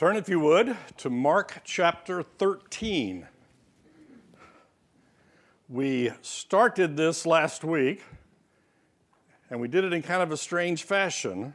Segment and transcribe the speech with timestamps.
[0.00, 3.28] Turn, if you would, to Mark chapter 13.
[5.68, 8.02] We started this last week,
[9.50, 11.52] and we did it in kind of a strange fashion.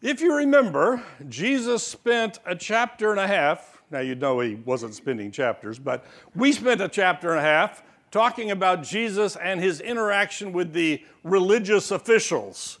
[0.00, 3.82] If you remember, Jesus spent a chapter and a half.
[3.90, 7.82] Now, you know he wasn't spending chapters, but we spent a chapter and a half
[8.10, 12.79] talking about Jesus and his interaction with the religious officials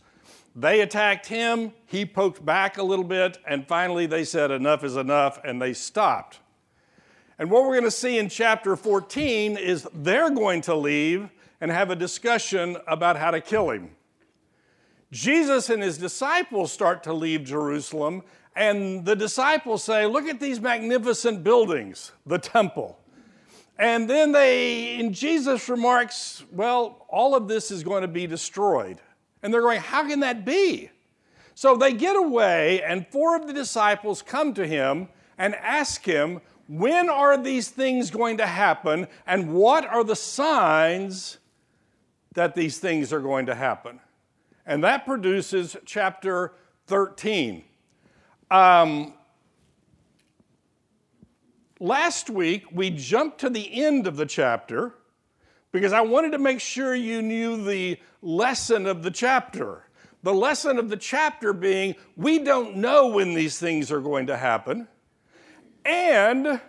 [0.54, 4.96] they attacked him, he poked back a little bit, and finally they said, Enough is
[4.96, 6.40] enough, and they stopped.
[7.38, 11.70] And what we're going to see in chapter 14 is they're going to leave and
[11.70, 13.90] have a discussion about how to kill him.
[15.12, 18.22] Jesus and his disciples start to leave Jerusalem,
[18.54, 22.98] and the disciples say, Look at these magnificent buildings, the temple.
[23.78, 29.00] And then they, in Jesus remarks, Well, all of this is going to be destroyed.
[29.42, 30.90] And they're going, How can that be?
[31.54, 36.40] So they get away, and four of the disciples come to him and ask him,
[36.68, 39.08] When are these things going to happen?
[39.26, 41.38] And what are the signs
[42.34, 44.00] that these things are going to happen?
[44.64, 46.52] And that produces chapter
[46.86, 47.64] 13.
[48.50, 49.14] Um,
[51.78, 54.94] last week, we jumped to the end of the chapter
[55.72, 59.84] because I wanted to make sure you knew the lesson of the chapter.
[60.22, 64.36] The lesson of the chapter being we don't know when these things are going to
[64.36, 64.86] happen,
[65.84, 66.60] and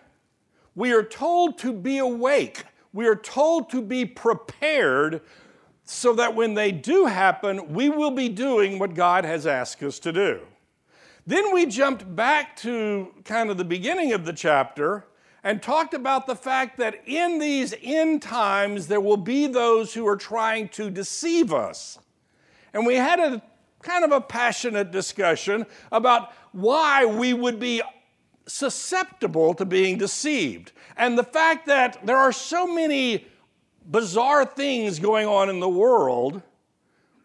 [0.74, 2.64] we are told to be awake.
[2.94, 5.22] We are told to be prepared
[5.84, 10.00] so that when they do happen, we will be doing what God has asked us
[10.00, 10.42] to do.
[11.28, 15.06] Then we jumped back to kind of the beginning of the chapter
[15.44, 20.08] and talked about the fact that in these end times there will be those who
[20.08, 22.00] are trying to deceive us.
[22.74, 23.42] And we had a
[23.82, 27.82] kind of a passionate discussion about why we would be
[28.48, 30.72] susceptible to being deceived.
[30.98, 33.26] And the fact that there are so many
[33.90, 36.42] bizarre things going on in the world,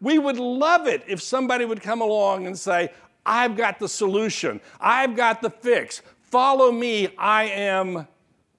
[0.01, 2.91] we would love it if somebody would come along and say,
[3.25, 6.01] I've got the solution, I've got the fix.
[6.29, 8.07] Follow me, I am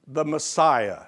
[0.07, 1.03] the Messiah.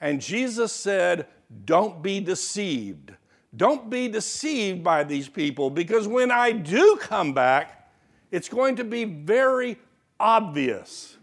[0.00, 1.26] And Jesus said,
[1.64, 3.12] Don't be deceived.
[3.56, 7.90] Don't be deceived by these people because when I do come back,
[8.30, 9.78] it's going to be very
[10.20, 11.16] obvious.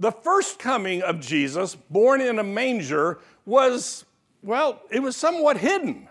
[0.00, 4.04] The first coming of Jesus, born in a manger, was,
[4.42, 6.08] well, it was somewhat hidden.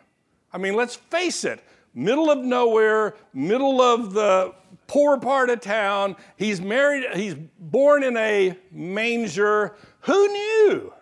[0.53, 1.63] I mean, let's face it,
[1.93, 4.53] middle of nowhere, middle of the
[4.87, 6.15] poor part of town.
[6.37, 9.75] He's married, he's born in a manger.
[10.01, 10.93] Who knew?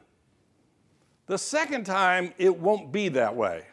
[1.27, 3.65] The second time, it won't be that way.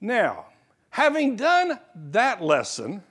[0.00, 0.46] Now,
[0.90, 3.02] having done that lesson,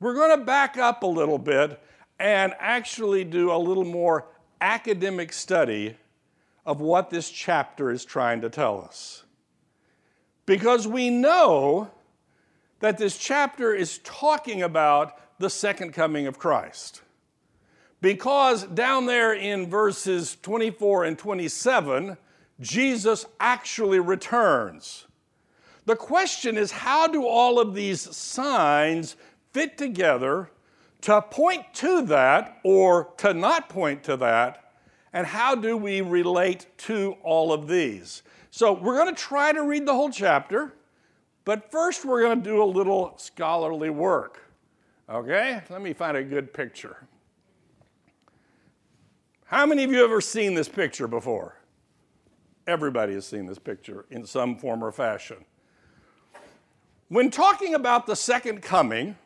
[0.00, 1.80] we're going to back up a little bit
[2.18, 4.26] and actually do a little more
[4.60, 5.96] academic study
[6.64, 9.24] of what this chapter is trying to tell us.
[10.46, 11.90] Because we know
[12.80, 17.02] that this chapter is talking about the second coming of Christ.
[18.00, 22.16] Because down there in verses 24 and 27,
[22.60, 25.06] Jesus actually returns.
[25.86, 29.16] The question is how do all of these signs
[29.52, 30.50] fit together
[31.02, 34.74] to point to that or to not point to that?
[35.12, 38.22] And how do we relate to all of these?
[38.56, 40.72] So, we're going to try to read the whole chapter.
[41.44, 44.50] But first, we're going to do a little scholarly work.
[45.10, 45.60] Okay?
[45.68, 47.06] Let me find a good picture.
[49.44, 51.60] How many of you have ever seen this picture before?
[52.66, 55.44] Everybody has seen this picture in some form or fashion.
[57.08, 59.18] When talking about the second coming,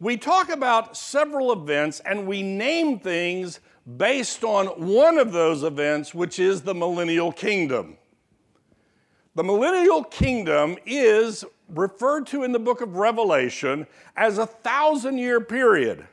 [0.00, 3.60] we talk about several events and we name things
[3.96, 7.96] based on one of those events, which is the millennial kingdom.
[9.34, 15.40] The millennial kingdom is referred to in the book of Revelation as a thousand year
[15.40, 16.06] period.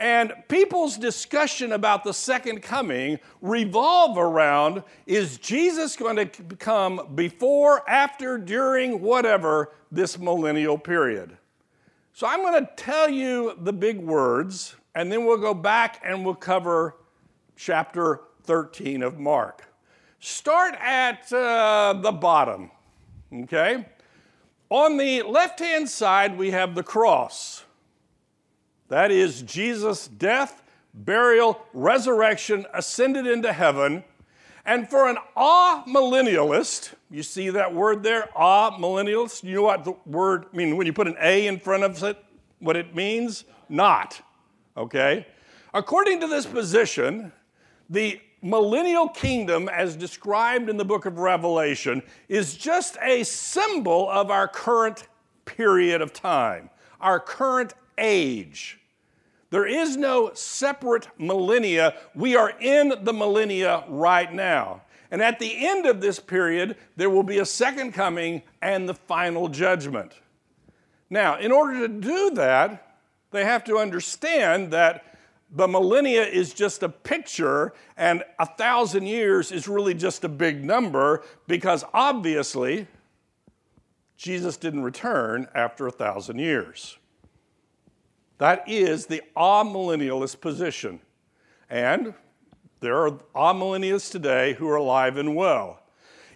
[0.00, 6.26] And people's discussion about the second coming revolve around is Jesus going to
[6.56, 11.36] come before, after, during, whatever this millennial period?
[12.12, 16.24] So I'm going to tell you the big words, and then we'll go back and
[16.24, 16.96] we'll cover
[17.54, 19.72] chapter 13 of Mark.
[20.18, 22.72] Start at uh, the bottom,
[23.32, 23.86] okay?
[24.70, 27.62] On the left hand side, we have the cross.
[28.88, 34.02] That is Jesus' death, burial, resurrection, ascended into heaven.
[34.66, 39.44] And for an ah millennialist, you see that word there, ah millennialist?
[39.44, 42.02] You know what the word, I mean, when you put an A in front of
[42.02, 42.18] it,
[42.58, 43.44] what it means?
[43.68, 44.22] Not.
[44.78, 45.26] Okay?
[45.74, 47.32] According to this position,
[47.90, 54.30] the millennial kingdom, as described in the book of Revelation, is just a symbol of
[54.30, 55.08] our current
[55.44, 56.70] period of time,
[57.00, 58.78] our current age.
[59.50, 61.94] There is no separate millennia.
[62.14, 64.82] We are in the millennia right now.
[65.10, 68.94] And at the end of this period, there will be a second coming and the
[68.94, 70.12] final judgment.
[71.08, 72.87] Now, in order to do that,
[73.30, 75.04] they have to understand that
[75.50, 80.64] the millennia is just a picture and a thousand years is really just a big
[80.64, 82.86] number because obviously
[84.16, 86.98] Jesus didn't return after a thousand years.
[88.38, 91.00] That is the amillennialist position.
[91.70, 92.14] And
[92.80, 95.82] there are amillennialists today who are alive and well.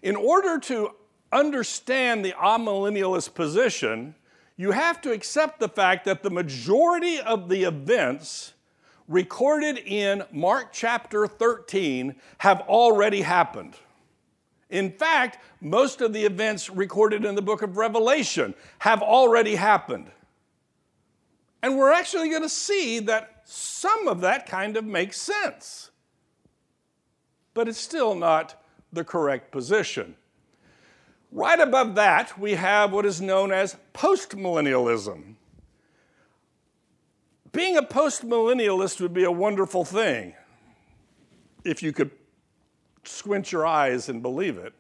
[0.03, 0.91] In order to
[1.33, 4.15] understand the amillennialist position,
[4.63, 8.53] you have to accept the fact that the majority of the events
[9.09, 13.75] recorded in Mark chapter 13 have already happened.
[14.71, 20.13] In fact, most of the events recorded in the book of Revelation have already happened.
[21.61, 25.91] And we're actually going to see that some of that kind of makes sense.
[27.53, 28.63] But it's still not
[28.93, 30.15] the correct position.
[31.33, 35.35] Right above that, we have what is known as postmillennialism.
[37.53, 40.35] Being a postmillennialist would be a wonderful thing
[41.65, 42.11] if you could
[43.05, 44.75] squint your eyes and believe it.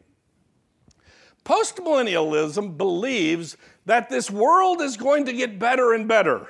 [1.44, 3.56] Postmillennialism believes
[3.87, 6.49] that this world is going to get better and better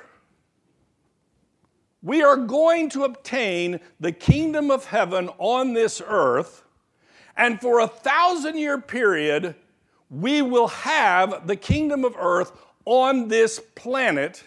[2.03, 6.65] we are going to obtain the kingdom of heaven on this earth,
[7.35, 9.55] and for a thousand year period,
[10.13, 12.51] we will have the kingdom of earth
[12.85, 14.43] on this planet,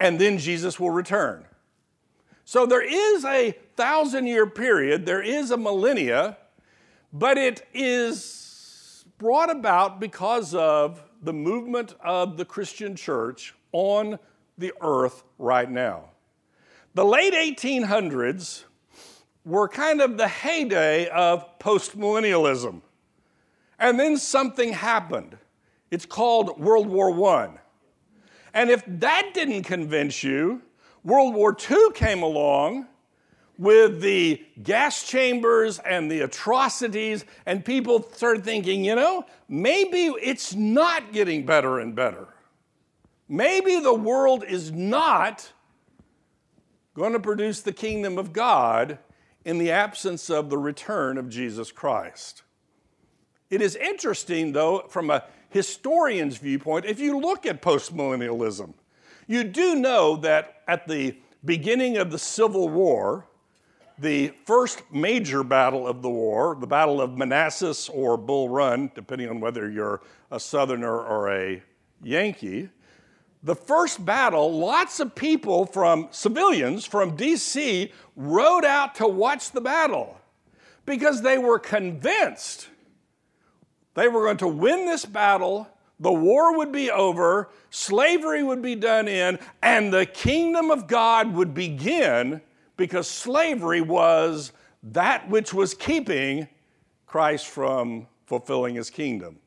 [0.00, 1.44] and then Jesus will return.
[2.44, 6.38] So there is a thousand year period, there is a millennia,
[7.12, 14.18] but it is brought about because of the movement of the Christian church on
[14.56, 16.10] the earth right now.
[16.94, 18.64] The late 1800s
[19.44, 22.80] were kind of the heyday of postmillennialism.
[23.78, 25.36] And then something happened.
[25.90, 27.50] It's called World War I.
[28.54, 30.62] And if that didn't convince you,
[31.04, 32.86] World War II came along
[33.58, 40.54] with the gas chambers and the atrocities, and people started thinking, you know, maybe it's
[40.54, 42.28] not getting better and better.
[43.28, 45.52] Maybe the world is not
[46.94, 48.98] going to produce the kingdom of God
[49.44, 52.42] in the absence of the return of Jesus Christ.
[53.50, 58.74] It is interesting, though, from a historian's viewpoint, if you look at postmillennialism,
[59.26, 63.26] you do know that at the beginning of the Civil War,
[63.98, 69.30] the first major battle of the war, the Battle of Manassas or Bull Run, depending
[69.30, 71.62] on whether you're a Southerner or a
[72.02, 72.68] Yankee,
[73.42, 79.60] the first battle, lots of people from civilians from DC rode out to watch the
[79.60, 80.20] battle
[80.84, 82.68] because they were convinced
[83.96, 88.76] they were going to win this battle, the war would be over, slavery would be
[88.76, 92.40] done in, and the kingdom of God would begin
[92.76, 94.52] because slavery was
[94.84, 96.46] that which was keeping
[97.06, 99.40] Christ from fulfilling his kingdom.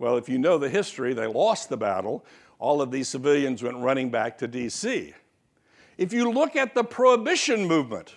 [0.00, 2.24] Well, if you know the history, they lost the battle
[2.58, 5.14] all of these civilians went running back to D.C.
[5.96, 8.14] If you look at the prohibition movement,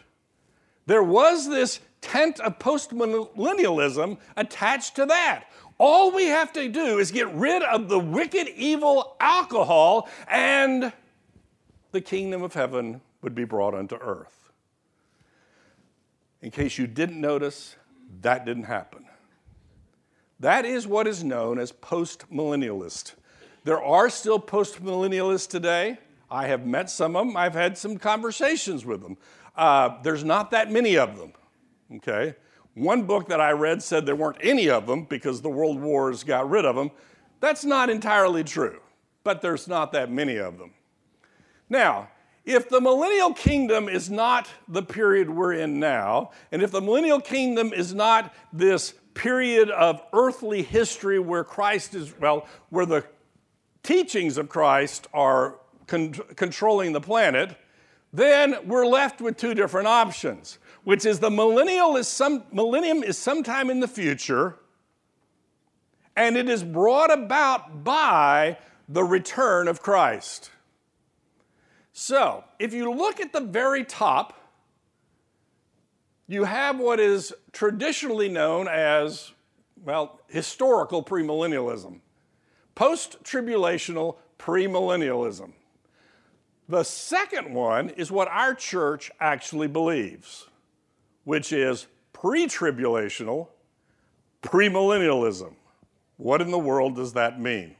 [0.85, 5.45] there was this tent of postmillennialism attached to that.
[5.77, 10.93] All we have to do is get rid of the wicked, evil alcohol, and
[11.91, 14.51] the kingdom of heaven would be brought unto earth.
[16.41, 17.75] In case you didn't notice,
[18.21, 19.05] that didn't happen.
[20.39, 23.13] That is what is known as postmillennialist.
[23.63, 25.99] There are still postmillennialists today.
[26.31, 29.17] I have met some of them, I've had some conversations with them.
[29.55, 31.33] Uh, there's not that many of them,
[31.97, 32.35] okay?
[32.73, 36.23] One book that I read said there weren't any of them because the world wars
[36.23, 36.91] got rid of them.
[37.39, 38.79] That's not entirely true,
[39.23, 40.71] but there's not that many of them.
[41.69, 42.09] Now,
[42.45, 47.19] if the millennial kingdom is not the period we're in now, and if the millennial
[47.19, 53.05] kingdom is not this period of earthly history where Christ is, well, where the
[53.83, 57.55] teachings of Christ are con- controlling the planet,
[58.13, 63.17] then we're left with two different options, which is the millennial is some, millennium is
[63.17, 64.57] sometime in the future,
[66.15, 68.57] and it is brought about by
[68.89, 70.51] the return of Christ.
[71.93, 74.37] So, if you look at the very top,
[76.27, 79.31] you have what is traditionally known as,
[79.83, 81.99] well, historical premillennialism,
[82.73, 85.51] post tribulational premillennialism.
[86.69, 90.47] The second one is what our church actually believes,
[91.23, 93.49] which is pre tribulational
[94.41, 95.53] premillennialism.
[96.17, 97.75] What in the world does that mean?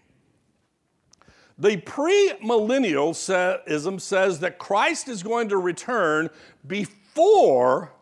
[1.58, 6.32] The premillennialism says that Christ is going to return
[6.66, 7.94] before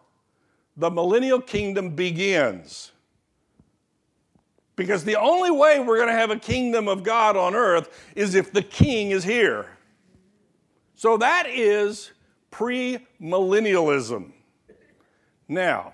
[0.77, 2.93] the millennial kingdom begins.
[4.77, 8.33] Because the only way we're going to have a kingdom of God on earth is
[8.33, 9.65] if the king is here.
[10.95, 12.11] So that is
[12.51, 14.31] premillennialism.
[15.49, 15.93] Now,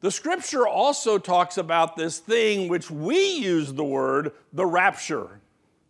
[0.00, 5.40] the scripture also talks about this thing which we use the word the rapture.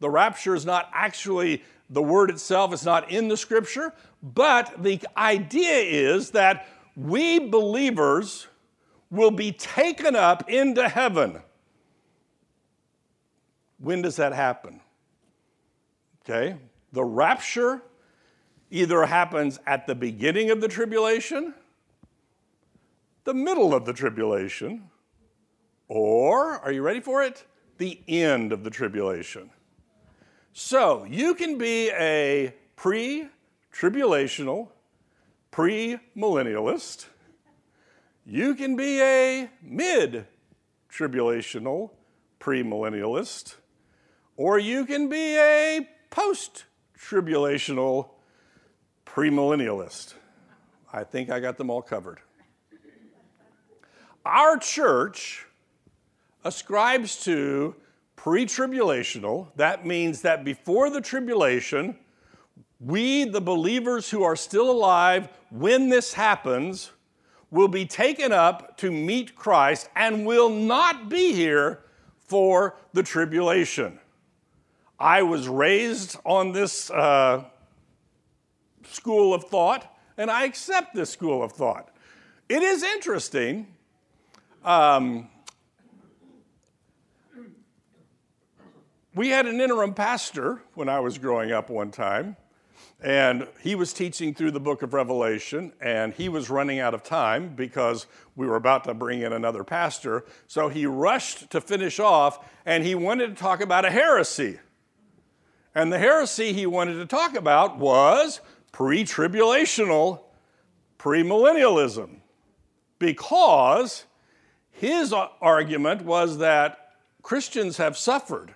[0.00, 3.92] The rapture is not actually the word itself, it's not in the scripture,
[4.22, 8.46] but the idea is that we believers
[9.10, 11.40] will be taken up into heaven.
[13.78, 14.80] When does that happen?
[16.22, 16.56] Okay,
[16.92, 17.82] the rapture
[18.70, 21.54] either happens at the beginning of the tribulation,
[23.24, 24.90] the middle of the tribulation,
[25.88, 27.44] or, are you ready for it?
[27.78, 29.50] The end of the tribulation.
[30.52, 33.28] So you can be a pre
[33.72, 34.68] tribulational,
[35.50, 37.06] pre millennialist.
[38.24, 40.26] You can be a mid
[40.90, 41.90] tribulational,
[42.38, 43.56] pre millennialist.
[44.36, 46.64] Or you can be a post
[46.98, 48.10] tribulational,
[49.06, 50.14] premillennialist.
[50.92, 52.20] I think I got them all covered.
[54.24, 55.46] Our church
[56.44, 57.74] ascribes to
[58.16, 59.48] pre tribulational.
[59.56, 61.96] That means that before the tribulation,
[62.78, 66.92] we, the believers who are still alive when this happens,
[67.50, 71.80] will be taken up to meet Christ and will not be here
[72.18, 73.98] for the tribulation.
[74.98, 77.44] I was raised on this uh,
[78.84, 81.88] school of thought, and I accept this school of thought.
[82.48, 83.66] It is interesting.
[84.62, 85.28] Um,
[89.14, 92.36] we had an interim pastor when I was growing up one time,
[93.02, 97.02] and he was teaching through the book of Revelation, and he was running out of
[97.02, 100.26] time because we were about to bring in another pastor.
[100.46, 104.58] So he rushed to finish off, and he wanted to talk about a heresy.
[105.74, 110.24] And the heresy he wanted to talk about was pre tribulational
[110.98, 112.16] premillennialism,
[112.98, 114.04] because
[114.80, 118.54] his argument was that Christians have suffered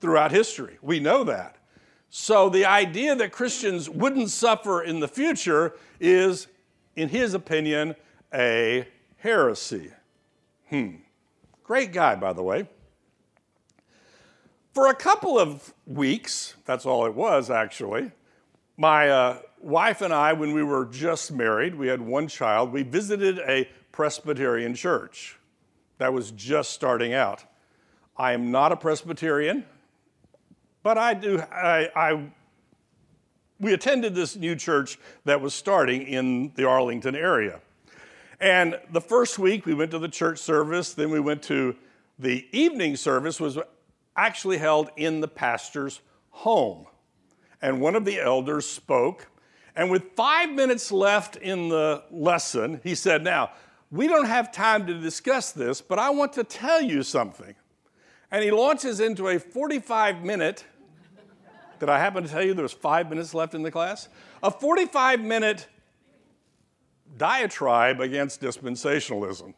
[0.00, 0.78] throughout history.
[0.80, 1.56] We know that.
[2.08, 6.46] So the idea that Christians wouldn't suffer in the future is,
[6.96, 7.96] in his opinion,
[8.32, 9.92] a heresy.
[10.70, 10.92] Hmm.
[11.64, 12.66] Great guy, by the way.
[14.72, 18.10] For a couple of weeks, that's all it was actually,
[18.78, 22.84] my uh, wife and I, when we were just married, we had one child, we
[22.84, 25.37] visited a Presbyterian church
[25.98, 27.44] that was just starting out.
[28.16, 29.64] I am not a Presbyterian,
[30.82, 32.22] but I do, I, I
[33.60, 37.60] we attended this new church that was starting in the Arlington area.
[38.40, 41.74] And the first week we went to the church service, then we went to
[42.18, 43.58] the evening service was
[44.16, 46.00] actually held in the pastor's
[46.30, 46.86] home
[47.60, 49.28] and one of the elders spoke.
[49.74, 53.50] And with five minutes left in the lesson, he said, Now,
[53.90, 57.54] we don't have time to discuss this, but I want to tell you something.
[58.30, 60.64] And he launches into a 45 minute,
[61.80, 64.08] did I happen to tell you there was five minutes left in the class?
[64.42, 65.66] A 45 minute
[67.16, 69.54] diatribe against dispensationalism.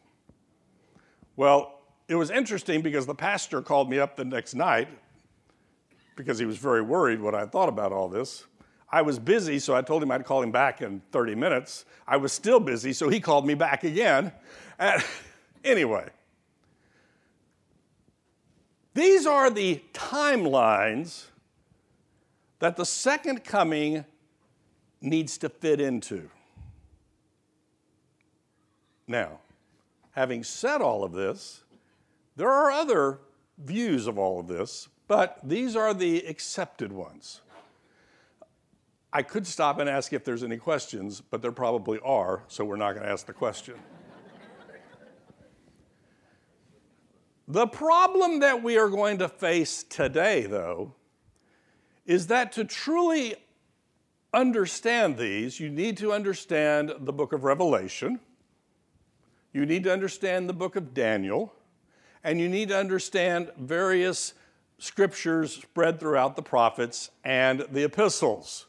[1.35, 4.87] Well, it was interesting because the pastor called me up the next night
[6.15, 8.45] because he was very worried what I thought about all this.
[8.91, 11.85] I was busy, so I told him I'd call him back in 30 minutes.
[12.07, 14.33] I was still busy, so he called me back again.
[14.77, 15.01] And
[15.63, 16.09] anyway,
[18.93, 21.27] these are the timelines
[22.59, 24.03] that the second coming
[24.99, 26.29] needs to fit into.
[29.07, 29.39] Now,
[30.11, 31.63] having said all of this,
[32.35, 33.19] there are other
[33.57, 37.41] views of all of this, but these are the accepted ones.
[39.13, 42.77] I could stop and ask if there's any questions, but there probably are, so we're
[42.77, 43.75] not going to ask the question.
[47.47, 50.95] the problem that we are going to face today, though,
[52.05, 53.35] is that to truly
[54.33, 58.19] understand these, you need to understand the book of Revelation,
[59.51, 61.53] you need to understand the book of Daniel,
[62.23, 64.33] and you need to understand various
[64.77, 68.67] scriptures spread throughout the prophets and the epistles.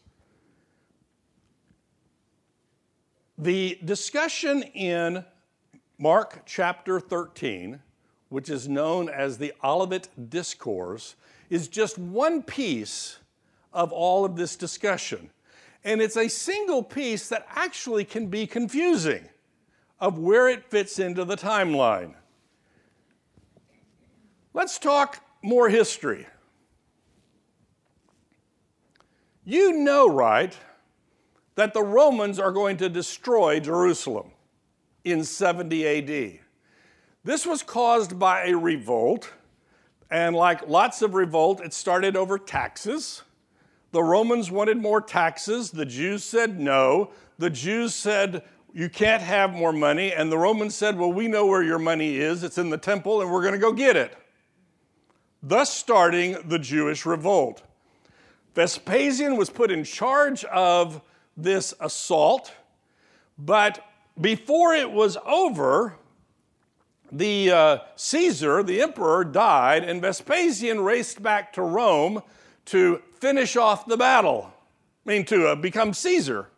[3.39, 5.25] The discussion in
[5.99, 7.81] Mark chapter 13,
[8.29, 11.17] which is known as the Olivet Discourse,
[11.49, 13.19] is just one piece
[13.73, 15.31] of all of this discussion.
[15.85, 19.29] And it's a single piece that actually can be confusing
[19.99, 22.15] of where it fits into the timeline.
[24.55, 26.27] Let's talk more history.
[29.45, 30.57] You know, right,
[31.55, 34.31] that the Romans are going to destroy Jerusalem
[35.05, 36.39] in 70 AD.
[37.25, 39.31] This was caused by a revolt,
[40.11, 43.23] and like lots of revolt, it started over taxes.
[43.93, 45.71] The Romans wanted more taxes.
[45.71, 47.11] The Jews said no.
[47.39, 48.43] The Jews said,
[48.73, 50.13] You can't have more money.
[50.13, 52.43] And the Romans said, Well, we know where your money is.
[52.43, 54.17] It's in the temple, and we're going to go get it.
[55.43, 57.63] Thus, starting the Jewish revolt.
[58.55, 61.03] Vespasian was put in charge of
[61.37, 62.53] this assault,
[63.39, 63.85] but
[64.21, 65.97] before it was over,
[67.11, 72.23] the uh, Caesar, the emperor, died, and Vespasian raced back to Rome
[72.67, 74.53] to finish off the battle,
[75.07, 76.49] I mean, to uh, become Caesar.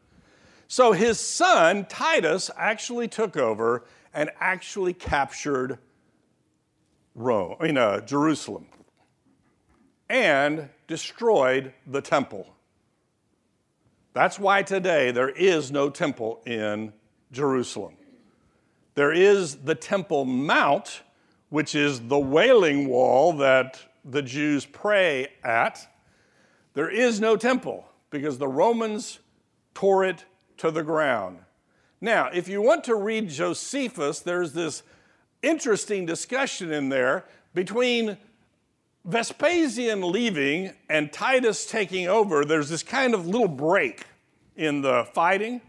[0.69, 5.79] So his son, Titus, actually took over and actually captured
[7.15, 8.67] Rome, I mean, uh, Jerusalem,
[10.09, 12.54] and destroyed the temple.
[14.15, 16.93] That's why today there is no temple in
[17.33, 17.97] Jerusalem.
[18.95, 21.03] There is the Temple Mount,
[21.49, 25.87] which is the wailing wall that the Jews pray at.
[26.75, 29.19] There is no temple because the Romans
[29.75, 30.25] tore it
[30.59, 31.41] to the ground.
[32.01, 34.85] Now, if you want to read Josephus, there's this
[35.43, 38.17] interesting discussion in there between
[39.05, 44.05] Vespasian leaving and Titus taking over, there's this kind of little break
[44.57, 45.61] in the fighting.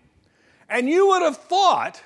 [0.70, 2.02] And you would have thought,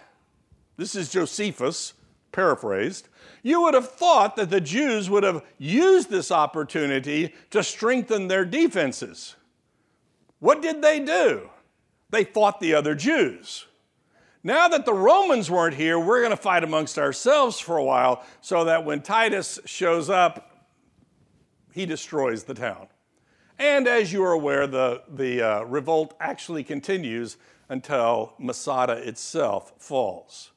[0.78, 1.94] this is Josephus
[2.32, 3.08] paraphrased,
[3.42, 8.46] you would have thought that the Jews would have used this opportunity to strengthen their
[8.46, 9.36] defenses.
[10.40, 11.50] What did they do?
[12.10, 13.66] They fought the other Jews.
[14.44, 18.24] Now that the Romans weren't here, we're going to fight amongst ourselves for a while
[18.42, 20.68] so that when Titus shows up,
[21.74, 22.88] he destroys the town.
[23.60, 27.36] And as you are aware, the, the uh, revolt actually continues
[27.68, 30.52] until Masada itself falls.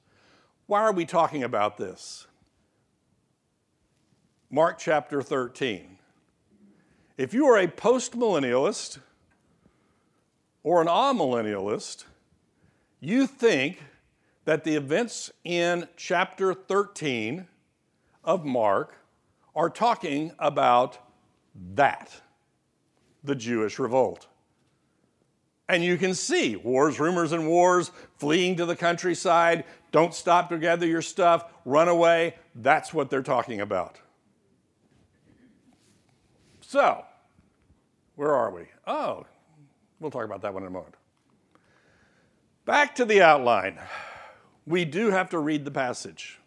[0.67, 2.29] Why are we talking about this?
[4.51, 5.99] Mark chapter 13.
[7.19, 8.99] If you are a postmillennialist
[10.63, 12.05] or an amillennialist,
[13.01, 13.83] you think
[14.45, 17.49] that the events in chapter 13
[18.23, 18.95] of Mark
[19.57, 20.99] are talking about
[21.75, 22.21] that,
[23.25, 24.27] the Jewish revolt.
[25.69, 30.59] And you can see wars, rumors, and wars, fleeing to the countryside, don't stop to
[30.59, 32.35] gather your stuff, run away.
[32.55, 33.99] That's what they're talking about.
[36.61, 37.05] So,
[38.17, 38.63] where are we?
[38.87, 39.27] Oh,
[40.01, 40.95] we'll talk about that one in a moment.
[42.65, 43.79] Back to the outline.
[44.67, 46.39] We do have to read the passage.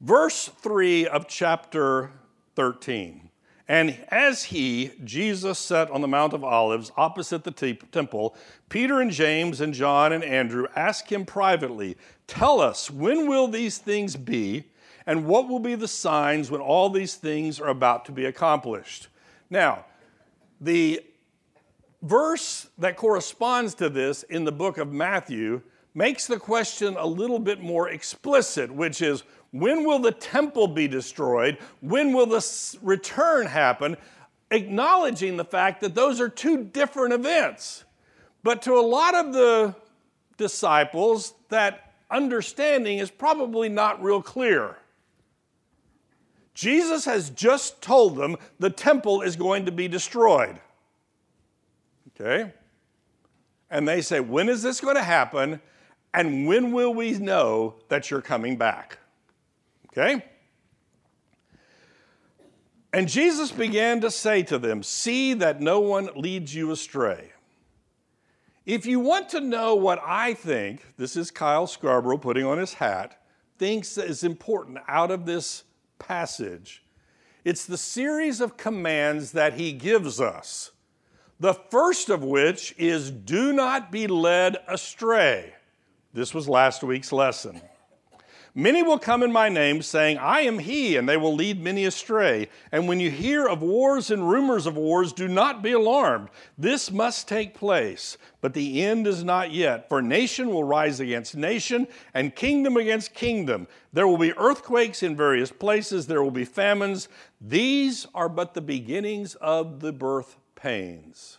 [0.00, 2.12] Verse 3 of chapter
[2.56, 3.29] 13.
[3.70, 8.34] And as he, Jesus, sat on the Mount of Olives opposite the te- temple,
[8.68, 13.78] Peter and James and John and Andrew asked him privately, Tell us, when will these
[13.78, 14.64] things be?
[15.06, 19.06] And what will be the signs when all these things are about to be accomplished?
[19.48, 19.84] Now,
[20.60, 21.02] the
[22.02, 25.62] verse that corresponds to this in the book of Matthew
[25.94, 30.86] makes the question a little bit more explicit, which is when will the temple be
[30.86, 31.58] destroyed?
[31.80, 33.96] When will the return happen?
[34.50, 37.84] Acknowledging the fact that those are two different events.
[38.42, 39.74] But to a lot of the
[40.36, 44.76] disciples, that understanding is probably not real clear.
[46.54, 50.58] Jesus has just told them the temple is going to be destroyed.
[52.08, 52.52] Okay?
[53.70, 55.60] And they say, When is this going to happen?
[56.12, 58.98] And when will we know that you're coming back?
[59.88, 60.24] Okay?
[62.92, 67.32] And Jesus began to say to them, See that no one leads you astray.
[68.66, 72.74] If you want to know what I think, this is Kyle Scarborough putting on his
[72.74, 73.22] hat,
[73.58, 75.64] thinks is important out of this
[75.98, 76.82] passage,
[77.44, 80.72] It's the series of commands that he gives us.
[81.38, 85.54] The first of which is do not be led astray.
[86.12, 87.60] This was last week's lesson.
[88.52, 91.84] Many will come in my name, saying, I am he, and they will lead many
[91.84, 92.48] astray.
[92.72, 96.30] And when you hear of wars and rumors of wars, do not be alarmed.
[96.58, 99.88] This must take place, but the end is not yet.
[99.88, 103.68] For nation will rise against nation, and kingdom against kingdom.
[103.92, 107.08] There will be earthquakes in various places, there will be famines.
[107.40, 111.38] These are but the beginnings of the birth pains.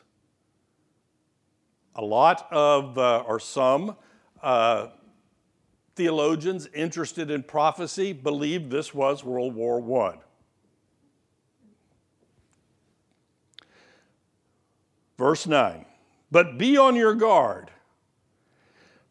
[1.93, 3.97] A lot of, uh, or some,
[4.41, 4.87] uh,
[5.95, 10.17] theologians interested in prophecy believed this was World War I.
[15.17, 15.85] Verse 9
[16.31, 17.69] But be on your guard,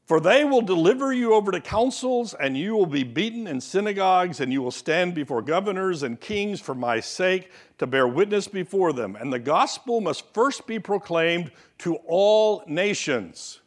[0.07, 4.41] for they will deliver you over to councils, and you will be beaten in synagogues,
[4.41, 8.93] and you will stand before governors and kings for my sake to bear witness before
[8.93, 9.15] them.
[9.15, 13.60] And the gospel must first be proclaimed to all nations.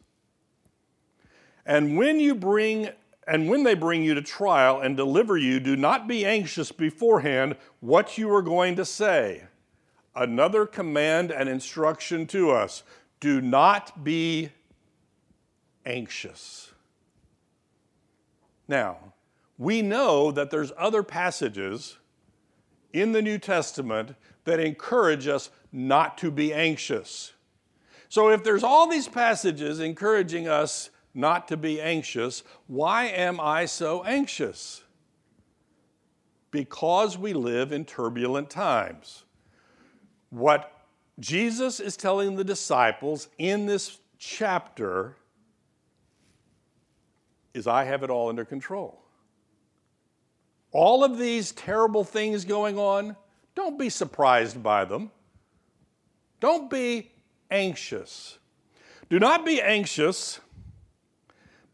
[1.66, 2.90] And when you bring
[3.26, 7.56] and when they bring you to trial and deliver you, do not be anxious beforehand
[7.80, 9.44] what you are going to say.
[10.16, 12.84] Another command and instruction to us
[13.20, 14.50] do not be
[15.86, 16.74] anxious.
[18.68, 19.14] Now,
[19.58, 21.98] we know that there's other passages
[22.92, 27.34] in the New Testament that encourage us not to be anxious.
[28.10, 32.44] So if there's all these passages encouraging us not to be anxious.
[32.68, 34.84] Why am I so anxious?
[36.52, 39.24] Because we live in turbulent times.
[40.30, 40.72] What
[41.20, 45.16] Jesus is telling the disciples in this chapter
[47.54, 49.00] is I have it all under control.
[50.72, 53.16] All of these terrible things going on,
[53.54, 55.12] don't be surprised by them.
[56.40, 57.12] Don't be
[57.52, 58.40] anxious.
[59.10, 60.40] Do not be anxious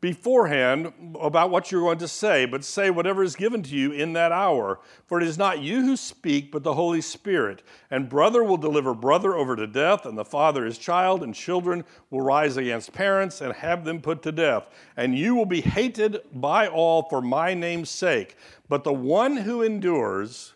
[0.02, 4.14] beforehand about what you're going to say, but say whatever is given to you in
[4.14, 4.80] that hour.
[5.06, 7.64] For it is not you who speak, but the Holy Spirit.
[7.92, 11.84] And brother will deliver brother over to death, and the father his child, and children
[12.10, 14.68] will rise against parents and have them put to death.
[14.96, 18.38] And you will be hated by all for my name's sake.
[18.70, 20.54] But the one who endures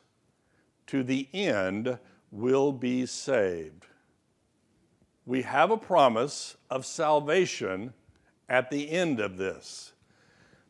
[0.88, 2.00] to the end
[2.32, 3.88] will be saved.
[5.26, 7.94] We have a promise of salvation
[8.50, 9.94] at the end of this.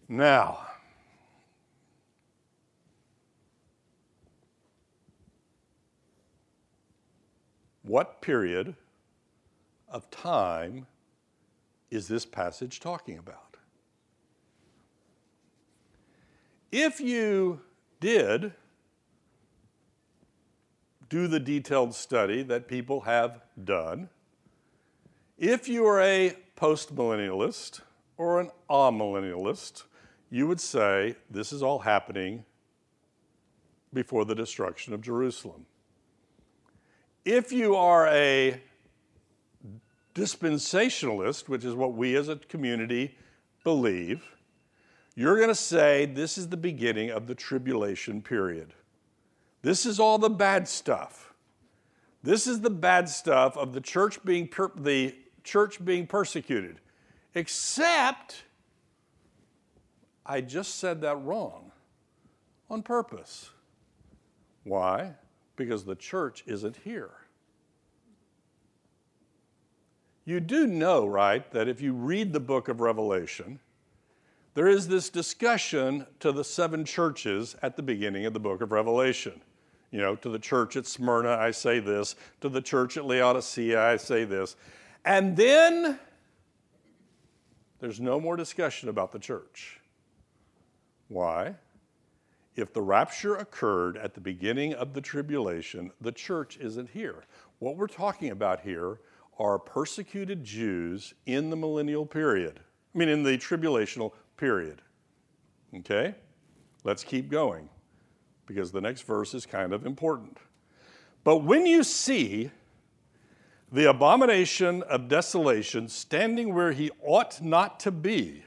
[0.08, 0.60] Now,
[7.84, 8.76] what period
[9.90, 10.88] of time
[11.92, 13.58] is this passage talking about?
[16.72, 17.62] If you
[18.00, 18.54] did
[21.10, 24.10] do the detailed study that people have done,
[25.38, 27.82] if you are a postmillennialist
[28.18, 29.84] or an amillennialist,
[30.30, 32.46] you would say this is all happening
[33.94, 35.66] before the destruction of Jerusalem.
[37.26, 38.62] If you are a
[40.16, 43.16] dispensationalist, which is what we as a community
[43.64, 44.24] believe,
[45.16, 48.74] you're going to say this is the beginning of the tribulation period.
[49.62, 51.34] This is all the bad stuff.
[52.24, 56.80] This is the bad stuff of the church being the church being persecuted.
[57.36, 58.44] Except,
[60.26, 61.72] I just said that wrong
[62.70, 63.50] on purpose.
[64.64, 65.14] Why?
[65.56, 67.12] Because the church isn't here.
[70.26, 73.60] You do know, right, that if you read the book of Revelation,
[74.54, 78.72] there is this discussion to the seven churches at the beginning of the book of
[78.72, 79.42] Revelation.
[79.92, 82.16] You know, to the church at Smyrna, I say this.
[82.42, 84.56] To the church at Laodicea, I say this.
[85.06, 86.00] And then
[87.80, 89.80] there's no more discussion about the church.
[91.10, 91.56] Why?
[92.56, 97.24] If the rapture occurred at the beginning of the tribulation, the church isn't here.
[97.60, 99.00] What we're talking about here
[99.40, 102.60] are persecuted Jews in the millennial period.
[102.94, 104.82] I mean, in the tribulational period.
[105.76, 106.14] Okay?
[106.84, 107.70] Let's keep going
[108.46, 110.38] because the next verse is kind of important.
[111.24, 112.52] But when you see
[113.74, 118.44] the abomination of desolation standing where he ought not to be.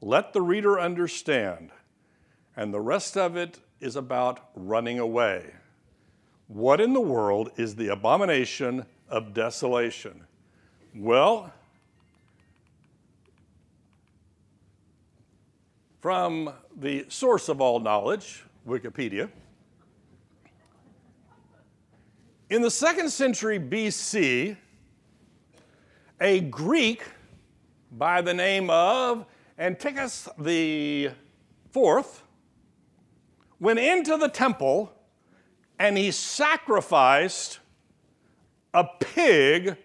[0.00, 1.70] Let the reader understand.
[2.56, 5.52] And the rest of it is about running away.
[6.46, 10.24] What in the world is the abomination of desolation?
[10.94, 11.52] Well,
[16.00, 19.28] from the source of all knowledge, Wikipedia,
[22.50, 24.56] In the second century BC,
[26.18, 27.02] a Greek
[27.92, 29.26] by the name of
[29.58, 31.10] Antiochus the
[31.72, 32.22] Fourth
[33.60, 34.90] went into the temple
[35.78, 37.58] and he sacrificed
[38.72, 39.76] a pig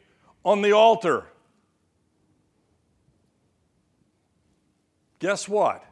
[0.45, 1.25] on the altar.
[5.19, 5.83] Guess what?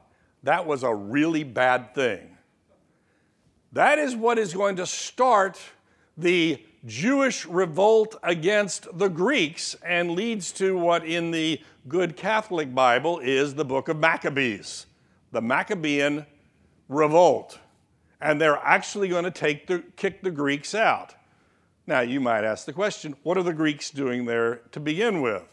[0.43, 2.37] That was a really bad thing.
[3.73, 5.59] That is what is going to start
[6.17, 13.19] the Jewish revolt against the Greeks and leads to what in the good Catholic Bible
[13.19, 14.87] is the book of Maccabees,
[15.31, 16.25] the Maccabean
[16.89, 17.59] revolt.
[18.19, 21.15] And they're actually going to take the, kick the Greeks out.
[21.87, 25.43] Now, you might ask the question what are the Greeks doing there to begin with?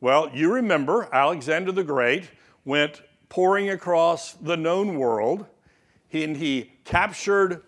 [0.00, 2.30] Well, you remember Alexander the Great
[2.64, 5.46] went pouring across the known world,
[6.12, 7.62] and he captured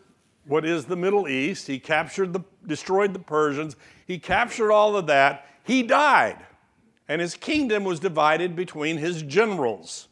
[0.47, 3.77] what is the Middle East, he captured the, destroyed the Persians,
[4.07, 5.47] he captured all of that.
[5.63, 6.39] He died,
[7.09, 10.09] and his kingdom was divided between his generals.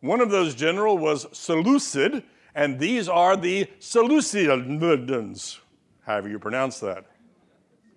[0.00, 5.58] One of those generals was Seleucid, and these are the Seleucidians,
[6.04, 7.06] however you pronounce that.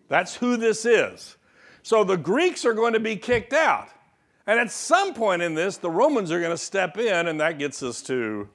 [0.08, 1.36] That's who this is.
[1.84, 3.90] So the Greeks are going to be kicked out.
[4.48, 7.58] And at some point in this, the Romans are going to step in, and that
[7.58, 8.48] gets us to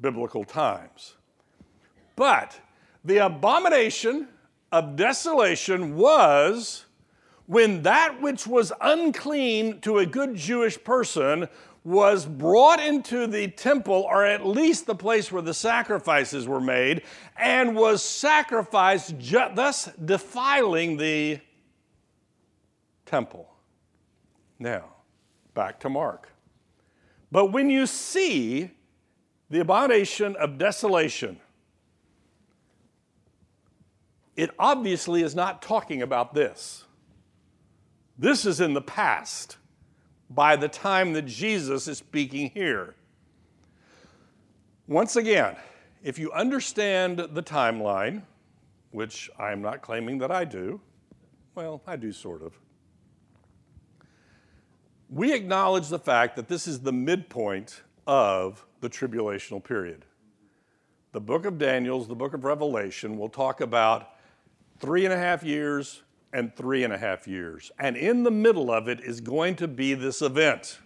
[0.00, 1.14] biblical times.
[2.16, 2.58] But
[3.04, 4.28] the abomination
[4.72, 6.84] of desolation was
[7.46, 11.48] when that which was unclean to a good Jewish person
[11.84, 17.02] was brought into the temple, or at least the place where the sacrifices were made,
[17.36, 19.14] and was sacrificed,
[19.54, 21.38] thus defiling the
[23.04, 23.50] temple.
[24.58, 24.94] Now,
[25.52, 26.30] back to Mark.
[27.30, 28.70] But when you see
[29.50, 31.38] the abomination of desolation,
[34.36, 36.84] it obviously is not talking about this.
[38.18, 39.56] This is in the past
[40.30, 42.94] by the time that Jesus is speaking here.
[44.86, 45.56] Once again,
[46.02, 48.22] if you understand the timeline,
[48.90, 50.80] which I'm not claiming that I do,
[51.54, 52.58] well, I do sort of.
[55.08, 60.04] We acknowledge the fact that this is the midpoint of the tribulational period.
[61.12, 64.13] The book of Daniel's, the book of Revelation, will talk about
[64.78, 67.70] three and a half years and three and a half years.
[67.78, 70.78] And in the middle of it is going to be this event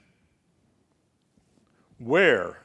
[1.98, 2.59] where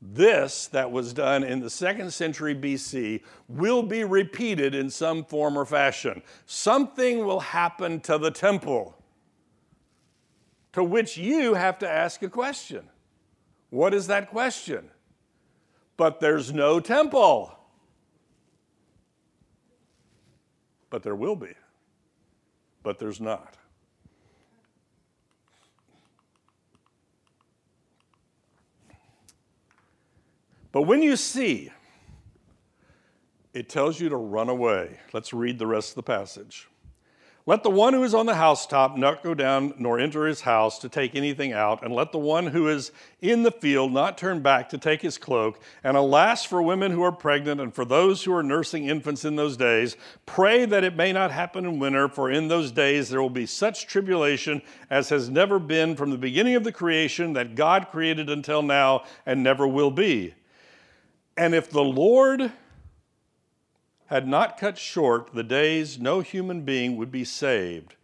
[0.00, 5.56] this that was done in the second century BC will be repeated in some form
[5.56, 6.22] or fashion.
[6.46, 8.96] Something will happen to the temple
[10.72, 12.88] to which you have to ask a question.
[13.70, 14.90] What is that question?
[15.96, 17.56] But there's no temple.
[20.92, 21.54] But there will be
[22.82, 23.56] but there's not.
[30.72, 31.70] But when you see,
[33.52, 34.98] it tells you to run away.
[35.12, 36.68] Let's read the rest of the passage.
[37.44, 40.78] Let the one who is on the housetop not go down nor enter his house
[40.78, 44.42] to take anything out, and let the one who is in the field not turn
[44.42, 45.58] back to take his cloak.
[45.82, 49.34] And alas for women who are pregnant and for those who are nursing infants in
[49.34, 49.96] those days.
[50.24, 53.46] Pray that it may not happen in winter, for in those days there will be
[53.46, 58.30] such tribulation as has never been from the beginning of the creation that God created
[58.30, 60.32] until now and never will be.
[61.36, 62.52] And if the Lord
[64.12, 67.96] had not cut short the days, no human being would be saved.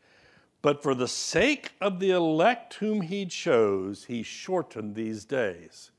[0.63, 5.91] But for the sake of the elect whom he chose, he shortened these days.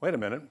[0.00, 0.42] Wait a minute.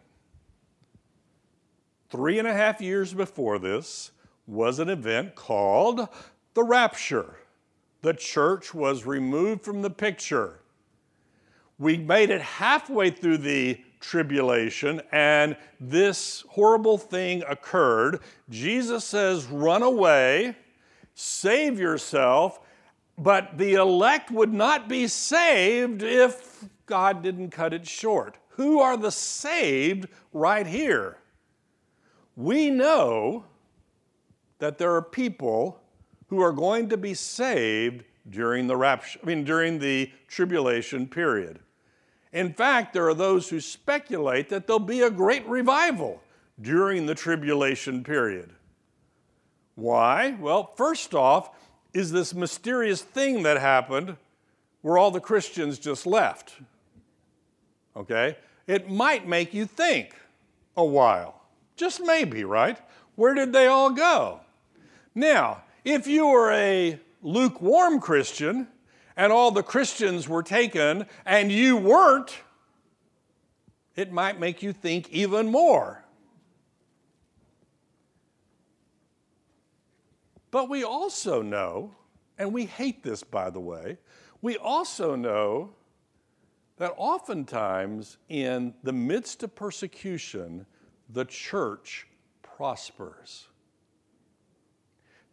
[2.10, 4.12] Three and a half years before this
[4.48, 6.08] was an event called
[6.54, 7.36] the rapture.
[8.02, 10.62] The church was removed from the picture.
[11.78, 19.84] We made it halfway through the tribulation and this horrible thing occurred, Jesus says, Run
[19.84, 20.56] away,
[21.14, 22.60] save yourself,
[23.18, 28.38] but the elect would not be saved if God didn't cut it short.
[28.52, 31.18] Who are the saved right here?
[32.36, 33.46] We know
[34.60, 35.82] that there are people
[36.28, 41.60] who are going to be saved during the rapture, I mean during the tribulation period.
[42.32, 46.22] In fact, there are those who speculate that there'll be a great revival
[46.62, 48.52] during the tribulation period.
[49.76, 50.36] Why?
[50.40, 51.50] Well, first off,
[51.94, 54.16] is this mysterious thing that happened
[54.82, 56.58] where all the Christians just left.
[57.96, 58.38] Okay?
[58.68, 60.16] It might make you think
[60.78, 61.42] a while.
[61.76, 62.78] Just maybe, right?
[63.16, 64.42] Where did they all go?
[65.16, 68.68] Now, if you were a lukewarm Christian
[69.20, 72.38] and all the Christians were taken and you weren't,
[73.98, 76.06] it might make you think even more.
[80.52, 81.94] But we also know,
[82.38, 83.98] and we hate this by the way,
[84.42, 85.72] we also know
[86.78, 90.66] that oftentimes in the midst of persecution,
[91.10, 92.08] the church
[92.42, 93.50] prospers.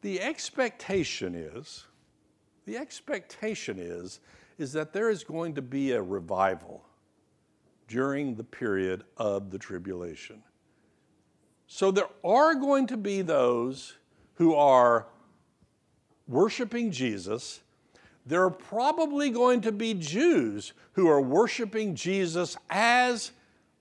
[0.00, 1.86] The expectation is,
[2.66, 4.20] the expectation is,
[4.58, 6.84] is that there is going to be a revival
[7.88, 10.42] during the period of the tribulation.
[11.68, 13.94] So there are going to be those
[14.34, 15.06] who are
[16.28, 17.60] worshiping Jesus.
[18.24, 23.30] There are probably going to be Jews who are worshiping Jesus as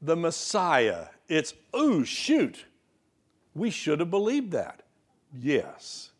[0.01, 1.07] the Messiah.
[1.27, 2.65] It's, oh, shoot,
[3.55, 4.83] we should have believed that.
[5.33, 6.11] Yes.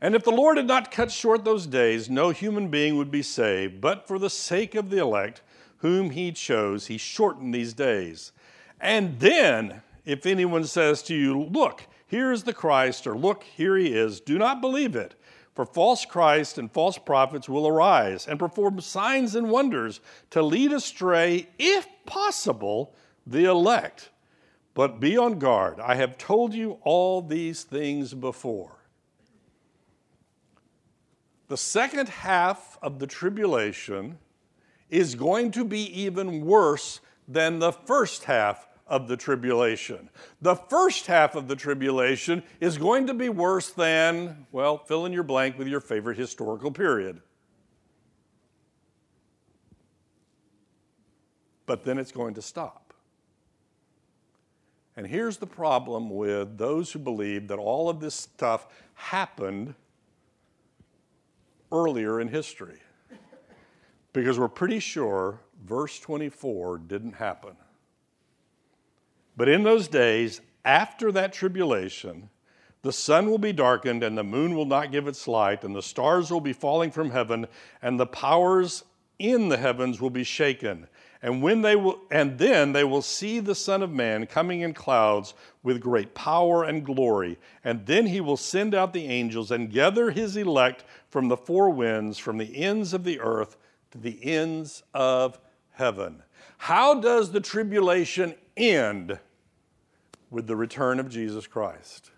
[0.00, 3.22] And if the Lord had not cut short those days, no human being would be
[3.22, 5.42] saved, but for the sake of the elect,
[5.78, 8.32] whom he chose, he shortened these days.
[8.80, 13.76] And then, if anyone says to you, Look, here is the Christ, or Look, here
[13.76, 15.14] he is, do not believe it.
[15.54, 20.72] For false Christ and false prophets will arise and perform signs and wonders to lead
[20.72, 22.94] astray, if possible,
[23.26, 24.08] the elect.
[24.72, 25.78] But be on guard.
[25.78, 28.79] I have told you all these things before.
[31.50, 34.18] The second half of the tribulation
[34.88, 40.10] is going to be even worse than the first half of the tribulation.
[40.40, 45.12] The first half of the tribulation is going to be worse than, well, fill in
[45.12, 47.20] your blank with your favorite historical period.
[51.66, 52.94] But then it's going to stop.
[54.96, 59.74] And here's the problem with those who believe that all of this stuff happened
[61.72, 62.78] earlier in history
[64.12, 67.56] because we're pretty sure verse 24 didn't happen.
[69.36, 72.28] But in those days, after that tribulation,
[72.82, 75.82] the sun will be darkened, and the moon will not give its light, and the
[75.82, 77.46] stars will be falling from heaven,
[77.82, 78.84] and the powers
[79.18, 80.86] in the heavens will be shaken.
[81.22, 84.72] And when they will and then they will see the Son of Man coming in
[84.72, 87.38] clouds with great power and glory.
[87.62, 91.70] And then he will send out the angels and gather his elect from the four
[91.70, 93.58] winds, from the ends of the earth
[93.90, 95.38] to the ends of
[95.72, 96.22] heaven.
[96.56, 99.18] How does the tribulation end?
[100.30, 102.12] With the return of Jesus Christ.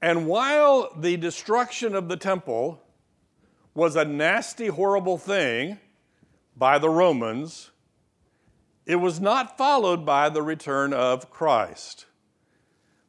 [0.00, 2.82] And while the destruction of the temple
[3.74, 5.78] was a nasty, horrible thing
[6.56, 7.70] by the Romans,
[8.86, 12.06] it was not followed by the return of Christ.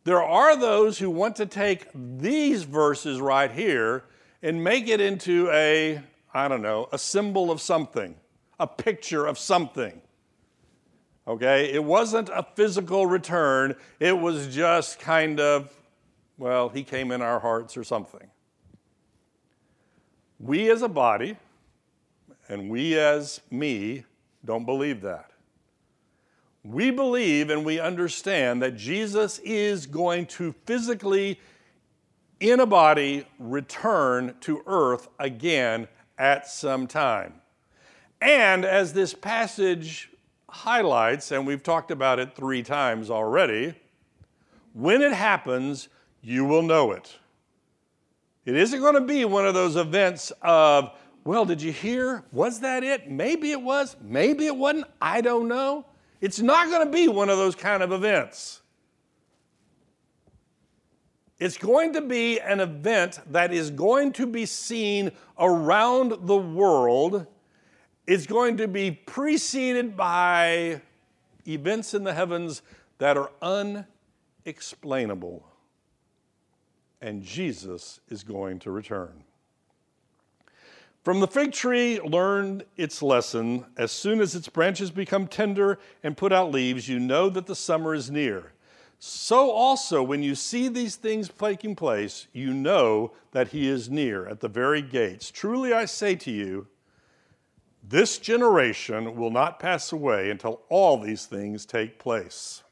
[0.03, 4.05] There are those who want to take these verses right here
[4.41, 6.01] and make it into a
[6.37, 8.15] I don't know, a symbol of something,
[8.59, 10.01] a picture of something.
[11.27, 11.73] Okay?
[11.73, 15.73] It wasn't a physical return, it was just kind of,
[16.37, 18.29] well, he came in our hearts or something.
[20.39, 21.37] We as a body,
[22.49, 24.03] and we as me,
[24.45, 25.31] don't believe that.
[26.63, 31.39] We believe and we understand that Jesus is going to physically,
[32.39, 37.35] in a body, return to earth again at some time.
[38.21, 40.09] And as this passage
[40.49, 43.75] highlights, and we've talked about it three times already,
[44.73, 45.87] when it happens,
[46.21, 47.15] you will know it.
[48.45, 50.91] It isn't going to be one of those events of,
[51.27, 52.23] well, did you hear?
[52.31, 53.11] Was that it?
[53.11, 55.85] Maybe it was, maybe it wasn't, I don't know.
[56.21, 58.61] It's not going to be one of those kind of events.
[61.37, 67.27] It's going to be an event that is going to be seen around the world.
[68.07, 70.79] It's going to be preceded by
[71.45, 72.61] events in the heavens
[72.99, 75.45] that are unexplainable.
[77.01, 79.25] And Jesus is going to return.
[81.03, 83.65] From the fig tree, learn its lesson.
[83.77, 87.55] As soon as its branches become tender and put out leaves, you know that the
[87.55, 88.51] summer is near.
[88.99, 94.27] So also, when you see these things taking place, you know that he is near
[94.27, 95.29] at the very gates.
[95.29, 96.67] Truly I say to you,
[97.87, 102.63] this generation will not pass away until all these things take place.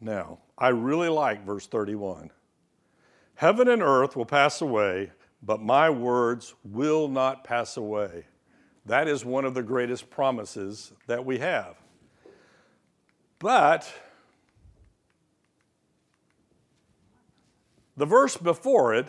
[0.00, 2.30] Now, I really like verse 31.
[3.34, 5.12] Heaven and earth will pass away,
[5.42, 8.26] but my words will not pass away.
[8.86, 11.76] That is one of the greatest promises that we have.
[13.38, 13.92] But
[17.98, 19.08] The verse before it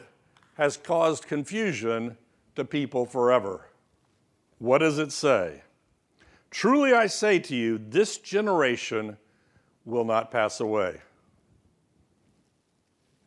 [0.56, 2.18] has caused confusion
[2.56, 3.68] to people forever.
[4.58, 5.62] What does it say?
[6.50, 9.18] Truly I say to you, this generation
[9.86, 11.02] will not pass away.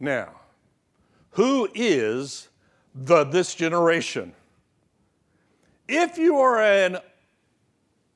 [0.00, 0.40] Now,
[1.30, 2.48] who is
[2.94, 4.32] the this generation?
[5.88, 6.98] If you are an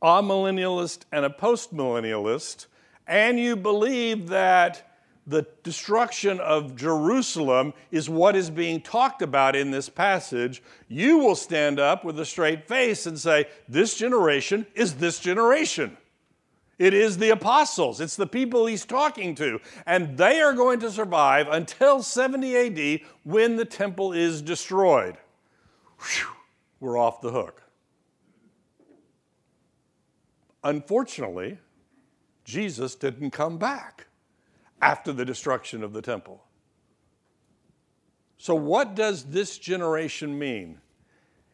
[0.03, 2.67] amillennialist and a postmillennialist,
[3.07, 4.87] and you believe that
[5.27, 11.35] the destruction of Jerusalem is what is being talked about in this passage, you will
[11.35, 15.97] stand up with a straight face and say, This generation is this generation.
[16.79, 20.91] It is the apostles, it's the people he's talking to, and they are going to
[20.91, 25.17] survive until 70 AD when the temple is destroyed.
[25.99, 26.29] Whew,
[26.81, 27.63] we're off the hook.
[30.63, 31.59] Unfortunately,
[32.45, 34.07] Jesus didn't come back
[34.83, 36.45] after the destruction of the temple.
[38.37, 40.81] So, what does this generation mean?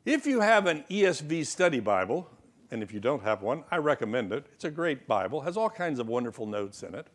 [0.04, 2.28] If you have an ESV study Bible,
[2.72, 4.46] and if you don't have one, I recommend it.
[4.54, 7.06] It's a great Bible, has all kinds of wonderful notes in it.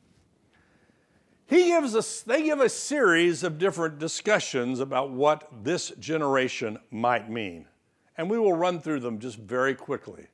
[1.48, 7.30] He gives us, they give a series of different discussions about what this generation might
[7.30, 7.66] mean.
[8.18, 10.28] And we will run through them just very quickly.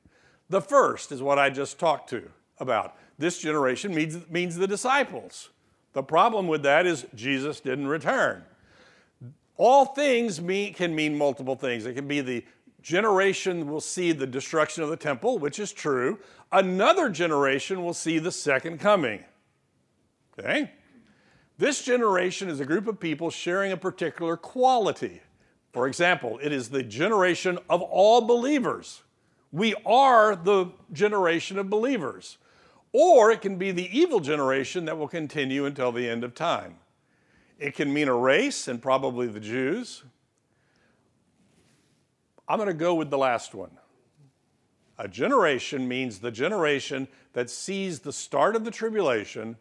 [0.50, 2.94] The first is what I just talked to about.
[3.18, 5.48] This generation means, means the disciples.
[5.94, 8.44] The problem with that is Jesus didn't return.
[9.56, 11.86] All things mean, can mean multiple things.
[11.86, 12.44] It can be the
[12.84, 16.18] generation will see the destruction of the temple, which is true.
[16.52, 19.24] Another generation will see the second coming.
[20.38, 20.70] Okay?
[21.56, 25.22] This generation is a group of people sharing a particular quality.
[25.72, 29.02] For example, it is the generation of all believers.
[29.50, 32.36] We are the generation of believers.
[32.92, 36.76] Or it can be the evil generation that will continue until the end of time.
[37.58, 40.04] It can mean a race, and probably the Jews.
[42.48, 43.70] I'm going to go with the last one.
[44.98, 49.56] A generation means the generation that sees the start of the tribulation,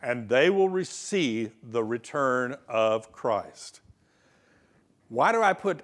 [0.00, 3.80] and they will receive the return of Christ.
[5.08, 5.82] Why do I put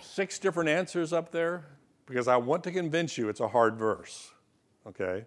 [0.00, 1.64] six different answers up there?
[2.06, 4.32] Because I want to convince you it's a hard verse,
[4.86, 5.26] okay?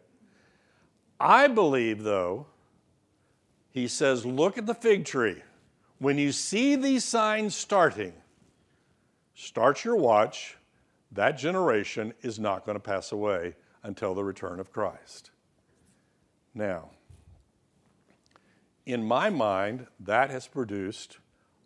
[1.20, 2.48] I believe, though,
[3.70, 5.44] he says, look at the fig tree.
[6.00, 8.14] When you see these signs starting,
[9.36, 10.58] start your watch.
[11.12, 15.32] That generation is not going to pass away until the return of Christ.
[16.54, 16.92] Now,
[18.86, 21.18] in my mind, that has produced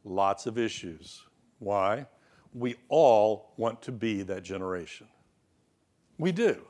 [0.04, 1.24] lots of issues.
[1.60, 2.06] Why?
[2.54, 5.08] We all want to be that generation.
[6.18, 6.62] We do.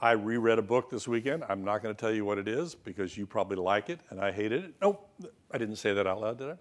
[0.00, 1.44] I reread a book this weekend.
[1.48, 4.20] I'm not going to tell you what it is because you probably like it and
[4.20, 4.74] I hated it.
[4.80, 5.00] No,
[5.50, 6.56] I didn't say that out loud, did I?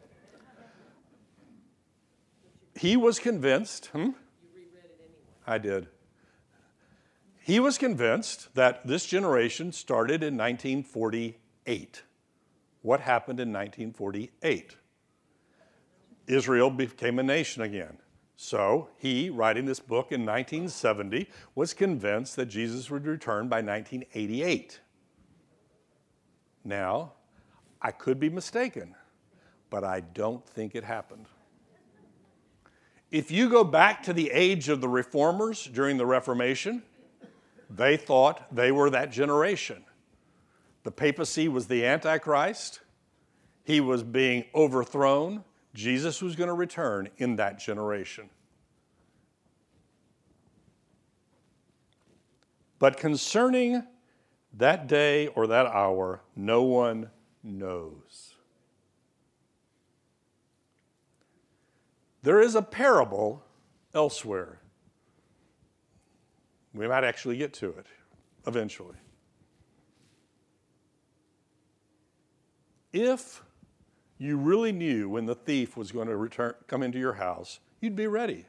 [2.78, 3.88] He was convinced.
[3.88, 4.11] Hmm?
[5.45, 5.88] I did.
[7.41, 12.03] He was convinced that this generation started in 1948.
[12.82, 14.75] What happened in 1948?
[16.28, 17.97] Israel became a nation again.
[18.36, 24.82] So he, writing this book in 1970, was convinced that Jesus would return by 1988.
[26.63, 27.13] Now,
[27.82, 28.93] I could be mistaken,
[29.69, 31.25] but I don't think it happened.
[33.12, 36.84] If you go back to the age of the reformers during the Reformation,
[37.70, 39.84] they thought they were that generation.
[40.84, 42.82] The papacy was the Antichrist,
[43.64, 45.43] he was being overthrown,
[45.74, 48.30] Jesus was going to return in that generation.
[52.80, 53.84] But concerning
[54.53, 57.10] that day or that hour, no one
[57.43, 58.26] knows.
[62.28, 63.41] There is a parable
[63.93, 64.59] elsewhere.
[66.73, 67.86] We might actually get to it
[68.45, 68.97] eventually.
[72.91, 73.41] If
[74.17, 77.95] you really knew when the thief was going to return, come into your house, you'd
[77.95, 78.45] be ready.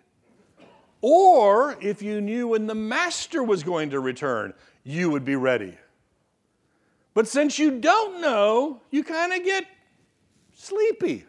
[1.00, 5.78] Or if you knew when the master was going to return, you would be ready.
[7.14, 9.66] But since you don't know, you kind of get
[10.52, 11.26] sleepy.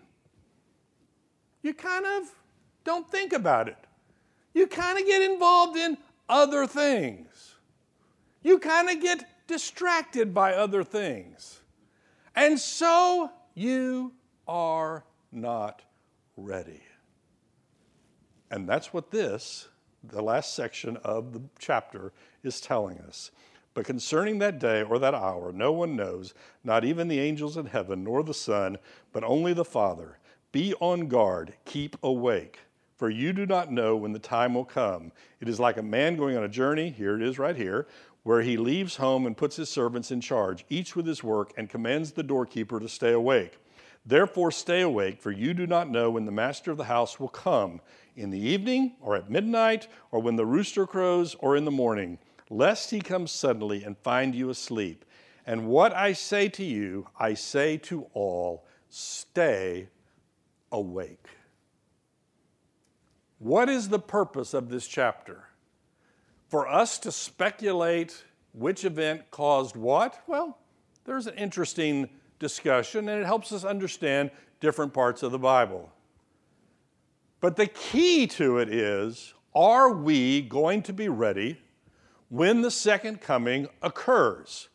[1.61, 2.33] You kind of
[2.83, 3.77] don't think about it.
[4.53, 5.97] You kind of get involved in
[6.27, 7.55] other things.
[8.41, 11.59] You kind of get distracted by other things.
[12.35, 14.13] And so you
[14.47, 15.81] are not
[16.37, 16.81] ready.
[18.51, 19.67] And that's what this,
[20.03, 23.31] the last section of the chapter, is telling us.
[23.73, 26.33] But concerning that day or that hour, no one knows,
[26.63, 28.77] not even the angels in heaven, nor the Son,
[29.11, 30.18] but only the Father.
[30.51, 32.59] Be on guard, keep awake,
[32.97, 35.11] for you do not know when the time will come.
[35.39, 37.87] It is like a man going on a journey, here it is right here,
[38.23, 41.69] where he leaves home and puts his servants in charge, each with his work, and
[41.69, 43.59] commands the doorkeeper to stay awake.
[44.05, 47.29] Therefore, stay awake, for you do not know when the master of the house will
[47.29, 47.81] come
[48.15, 52.17] in the evening, or at midnight, or when the rooster crows, or in the morning
[52.49, 55.05] lest he come suddenly and find you asleep.
[55.45, 59.89] And what I say to you, I say to all stay
[60.71, 61.27] awake.
[63.39, 65.45] What is the purpose of this chapter?
[66.49, 70.21] For us to speculate which event caused what?
[70.27, 70.57] Well,
[71.05, 72.09] there's an interesting
[72.39, 75.91] discussion and it helps us understand different parts of the Bible.
[77.39, 81.59] But the key to it is are we going to be ready
[82.29, 84.69] when the second coming occurs.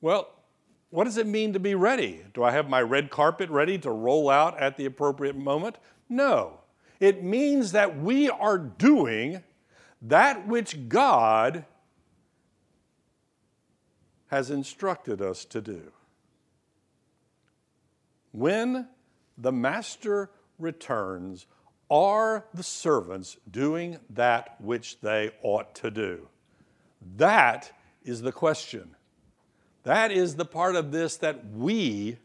[0.00, 0.28] Well,
[0.92, 2.22] what does it mean to be ready?
[2.34, 5.76] Do I have my red carpet ready to roll out at the appropriate moment?
[6.06, 6.60] No.
[7.00, 9.42] It means that we are doing
[10.02, 11.64] that which God
[14.26, 15.92] has instructed us to do.
[18.32, 18.86] When
[19.38, 20.28] the master
[20.58, 21.46] returns,
[21.90, 26.28] are the servants doing that which they ought to do?
[27.16, 27.72] That
[28.04, 28.94] is the question.
[29.84, 32.18] That is the part of this that we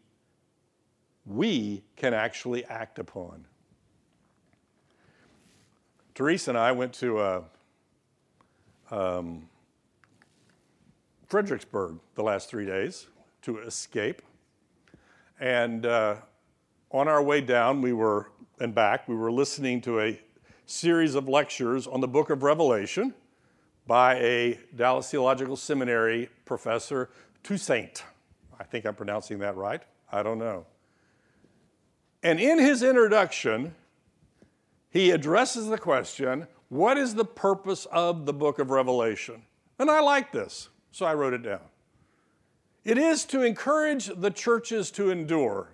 [1.26, 3.46] we can actually act upon.
[6.16, 7.42] Teresa and I went to uh,
[8.90, 9.50] um,
[11.28, 13.08] Fredericksburg the last three days
[13.42, 14.22] to escape.
[15.40, 16.16] And uh,
[16.92, 20.20] on our way down, we were, and back, we were listening to a
[20.66, 23.14] series of lectures on the book of Revelation
[23.86, 27.10] by a Dallas Theological Seminary professor,
[27.44, 28.04] Toussaint.
[28.60, 29.82] I think I'm pronouncing that right.
[30.12, 30.66] I don't know.
[32.24, 33.76] And in his introduction,
[34.90, 39.44] he addresses the question what is the purpose of the book of Revelation?
[39.80, 41.62] And I like this, so I wrote it down.
[42.84, 45.70] It is to encourage the churches to endure,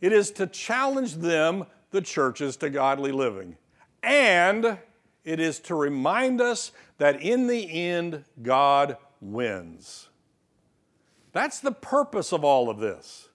[0.00, 3.56] it is to challenge them, the churches, to godly living.
[4.02, 4.78] And
[5.24, 10.09] it is to remind us that in the end, God wins.
[11.32, 13.28] That's the purpose of all of this.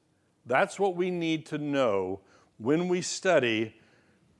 [0.45, 2.19] That's what we need to know
[2.57, 3.75] when we study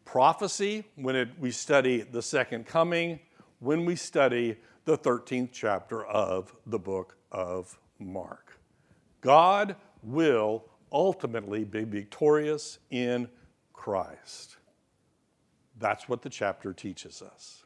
[0.03, 3.19] prophecy, when it, we study the second coming,
[3.59, 8.59] when we study the 13th chapter of the book of Mark.
[9.21, 13.27] God will ultimately be victorious in
[13.73, 14.57] Christ.
[15.79, 17.63] That's what the chapter teaches us.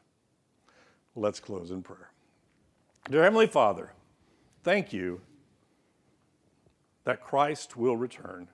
[1.14, 2.10] Let's close in prayer.
[3.10, 3.92] Dear Heavenly Father,
[4.64, 5.20] thank you
[7.10, 8.46] that Christ will return.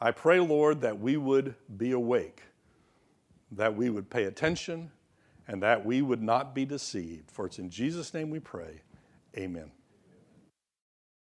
[0.00, 2.42] I pray, Lord, that we would be awake,
[3.50, 4.90] that we would pay attention,
[5.46, 7.30] and that we would not be deceived.
[7.30, 8.80] For it's in Jesus' name we pray.
[9.36, 9.70] Amen.